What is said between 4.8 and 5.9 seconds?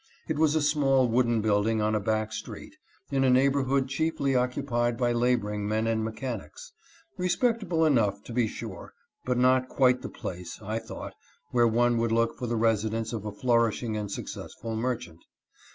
by laboring men